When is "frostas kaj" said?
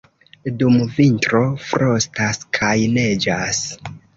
1.67-2.73